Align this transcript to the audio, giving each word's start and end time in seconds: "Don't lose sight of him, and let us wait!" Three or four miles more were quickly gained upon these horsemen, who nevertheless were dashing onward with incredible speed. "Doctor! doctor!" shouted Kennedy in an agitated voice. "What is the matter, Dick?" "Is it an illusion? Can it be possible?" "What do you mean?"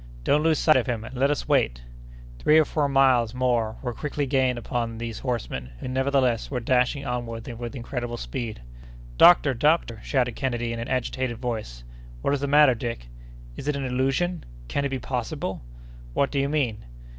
"Don't 0.23 0.41
lose 0.41 0.57
sight 0.57 0.77
of 0.77 0.87
him, 0.87 1.03
and 1.03 1.15
let 1.15 1.29
us 1.29 1.47
wait!" 1.47 1.83
Three 2.39 2.57
or 2.57 2.65
four 2.65 2.89
miles 2.89 3.35
more 3.35 3.75
were 3.83 3.93
quickly 3.93 4.25
gained 4.25 4.57
upon 4.57 4.97
these 4.97 5.19
horsemen, 5.19 5.69
who 5.77 5.87
nevertheless 5.87 6.49
were 6.49 6.59
dashing 6.59 7.05
onward 7.05 7.45
with 7.59 7.75
incredible 7.75 8.17
speed. 8.17 8.63
"Doctor! 9.19 9.53
doctor!" 9.53 9.99
shouted 10.01 10.35
Kennedy 10.35 10.73
in 10.73 10.79
an 10.79 10.87
agitated 10.87 11.37
voice. 11.37 11.83
"What 12.23 12.33
is 12.33 12.41
the 12.41 12.47
matter, 12.47 12.73
Dick?" 12.73 13.09
"Is 13.55 13.67
it 13.67 13.75
an 13.75 13.85
illusion? 13.85 14.43
Can 14.67 14.85
it 14.85 14.89
be 14.89 14.97
possible?" 14.97 15.61
"What 16.15 16.31
do 16.31 16.39
you 16.39 16.49
mean?" 16.49 16.83